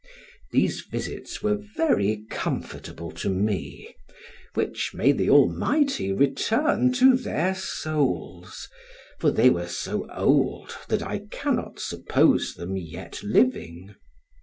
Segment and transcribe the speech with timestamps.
[0.49, 3.93] These visits were very comfortable to me,
[4.55, 8.67] which may the Almighty return to their souls,
[9.19, 13.93] for they were so old that I cannot suppose them yet living.